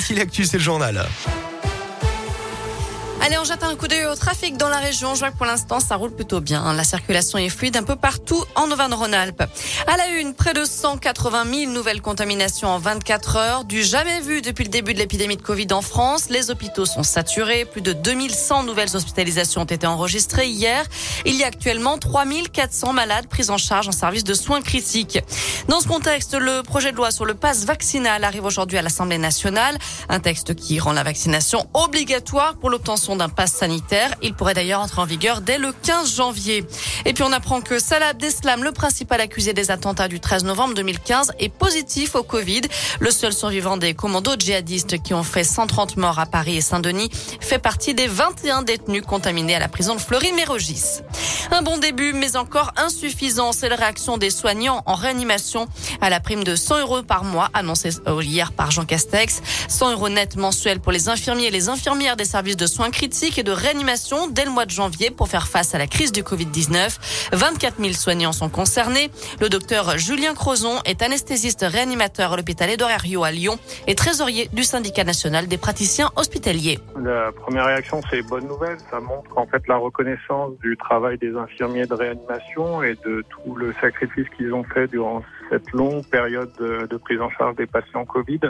[0.00, 1.06] Voici l'actu, c'est le journal.
[3.22, 5.14] Allez, on jette un coup d'œil au trafic dans la région.
[5.14, 6.72] Je vois que pour l'instant, ça roule plutôt bien.
[6.72, 9.42] La circulation est fluide un peu partout en Auvergne-Rhône-Alpes.
[9.86, 13.64] À la une, près de 180 000 nouvelles contaminations en 24 heures.
[13.64, 16.30] Du jamais vu depuis le début de l'épidémie de Covid en France.
[16.30, 17.66] Les hôpitaux sont saturés.
[17.66, 20.86] Plus de 2100 nouvelles hospitalisations ont été enregistrées hier.
[21.26, 25.18] Il y a actuellement 3400 malades pris en charge en service de soins critiques.
[25.68, 29.18] Dans ce contexte, le projet de loi sur le pass vaccinal arrive aujourd'hui à l'Assemblée
[29.18, 29.76] nationale.
[30.08, 34.14] Un texte qui rend la vaccination obligatoire pour l'obtention d'un pass sanitaire.
[34.22, 36.64] Il pourrait d'ailleurs entrer en vigueur dès le 15 janvier.
[37.04, 40.74] Et puis on apprend que Salah Abdeslam, le principal accusé des attentats du 13 novembre
[40.74, 42.62] 2015, est positif au Covid.
[42.98, 47.10] Le seul survivant des commandos djihadistes qui ont fait 130 morts à Paris et Saint-Denis
[47.40, 51.00] fait partie des 21 détenus contaminés à la prison de Fleury-Mérogis.
[51.50, 53.52] Un bon début, mais encore insuffisant.
[53.52, 55.66] C'est la réaction des soignants en réanimation
[56.00, 57.90] à la prime de 100 euros par mois annoncée
[58.22, 59.42] hier par Jean Castex.
[59.68, 63.38] 100 euros net mensuels pour les infirmiers et les infirmières des services de soins critique
[63.38, 66.22] et de réanimation dès le mois de janvier pour faire face à la crise du
[66.22, 67.30] Covid-19.
[67.32, 69.10] 24 000 soignants sont concernés.
[69.40, 74.64] Le docteur Julien Crozon est anesthésiste réanimateur à l'hôpital Herriot à Lyon et trésorier du
[74.64, 76.78] syndicat national des praticiens hospitaliers.
[77.02, 78.76] La première réaction, c'est bonne nouvelle.
[78.90, 83.54] Ça montre en fait la reconnaissance du travail des infirmiers de réanimation et de tout
[83.54, 87.66] le sacrifice qu'ils ont fait durant cette longue période de, de prise en charge des
[87.66, 88.40] patients Covid.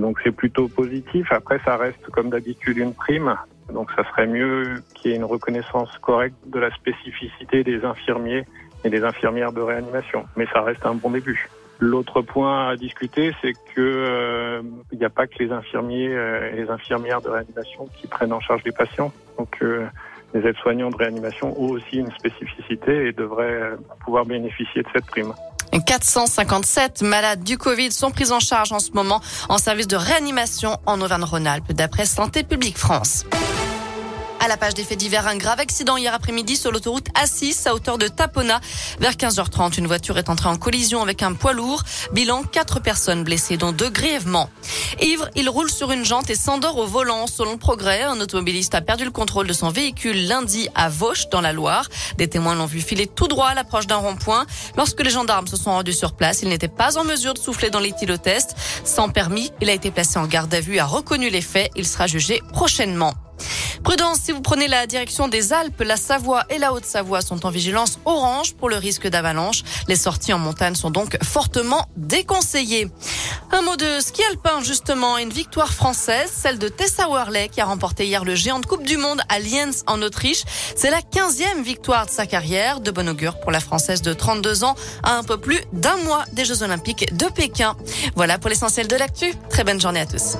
[0.00, 1.28] Donc c'est plutôt positif.
[1.30, 3.36] Après, ça reste comme d'habitude une prime.
[3.72, 8.44] Donc ça serait mieux qu'il y ait une reconnaissance correcte de la spécificité des infirmiers
[8.84, 10.26] et des infirmières de réanimation.
[10.36, 11.48] Mais ça reste un bon début.
[11.78, 16.52] L'autre point à discuter, c'est que euh, il n'y a pas que les infirmiers euh,
[16.52, 19.12] et les infirmières de réanimation qui prennent en charge les patients.
[19.36, 19.86] Donc euh,
[20.32, 23.72] les aides-soignants de réanimation ont aussi une spécificité et devraient
[24.04, 25.34] pouvoir bénéficier de cette prime.
[25.84, 30.78] 457 malades du Covid sont pris en charge en ce moment en service de réanimation
[30.86, 33.26] en Auvergne-Rhône-Alpes, d'après Santé publique France.
[34.46, 37.74] À la page des faits divers, un grave accident hier après-midi sur l'autoroute A6 à
[37.74, 38.60] hauteur de Tapona.
[39.00, 41.82] Vers 15h30, une voiture est entrée en collision avec un poids lourd.
[42.12, 44.48] Bilan, quatre personnes blessées, dont deux grièvement.
[45.02, 47.26] Ivre, il roule sur une jante et s'endort au volant.
[47.26, 51.28] Selon le progrès, un automobiliste a perdu le contrôle de son véhicule lundi à Vauche,
[51.28, 51.88] dans la Loire.
[52.16, 54.46] Des témoins l'ont vu filer tout droit à l'approche d'un rond-point.
[54.76, 57.70] Lorsque les gendarmes se sont rendus sur place, il n'était pas en mesure de souffler
[57.70, 58.54] dans l'éthylotest.
[58.84, 61.72] Sans permis, il a été placé en garde à vue, a reconnu les faits.
[61.74, 63.12] Il sera jugé prochainement.
[63.86, 67.50] Prudence, si vous prenez la direction des Alpes, la Savoie et la Haute-Savoie sont en
[67.50, 69.62] vigilance orange pour le risque d'avalanche.
[69.86, 72.90] Les sorties en montagne sont donc fortement déconseillées.
[73.52, 77.64] Un mot de ski alpin, justement, une victoire française, celle de Tessa Worley qui a
[77.64, 80.42] remporté hier le géant de Coupe du Monde à Lienz en Autriche.
[80.74, 84.64] C'est la 15e victoire de sa carrière, de bon augure pour la Française de 32
[84.64, 87.76] ans, à un peu plus d'un mois des Jeux Olympiques de Pékin.
[88.16, 89.32] Voilà pour l'essentiel de l'actu.
[89.48, 90.38] Très bonne journée à tous.